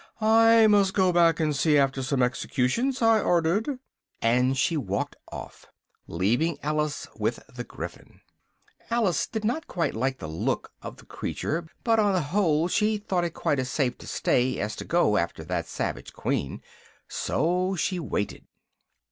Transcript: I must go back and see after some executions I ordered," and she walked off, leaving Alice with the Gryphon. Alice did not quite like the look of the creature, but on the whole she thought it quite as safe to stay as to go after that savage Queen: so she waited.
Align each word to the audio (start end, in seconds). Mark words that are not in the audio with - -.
I 0.19 0.65
must 0.65 0.95
go 0.95 1.13
back 1.13 1.39
and 1.39 1.55
see 1.55 1.77
after 1.77 2.01
some 2.01 2.23
executions 2.23 3.03
I 3.03 3.21
ordered," 3.21 3.77
and 4.19 4.57
she 4.57 4.75
walked 4.75 5.15
off, 5.31 5.67
leaving 6.07 6.57
Alice 6.63 7.07
with 7.17 7.39
the 7.53 7.63
Gryphon. 7.63 8.21
Alice 8.89 9.27
did 9.27 9.45
not 9.45 9.67
quite 9.67 9.93
like 9.93 10.17
the 10.17 10.27
look 10.27 10.71
of 10.81 10.97
the 10.97 11.05
creature, 11.05 11.67
but 11.83 11.99
on 11.99 12.13
the 12.13 12.21
whole 12.33 12.67
she 12.67 12.97
thought 12.97 13.25
it 13.25 13.35
quite 13.35 13.59
as 13.59 13.69
safe 13.69 13.95
to 13.99 14.07
stay 14.07 14.57
as 14.57 14.75
to 14.77 14.85
go 14.85 15.17
after 15.17 15.43
that 15.43 15.67
savage 15.67 16.13
Queen: 16.13 16.63
so 17.07 17.75
she 17.75 17.99
waited. 17.99 18.47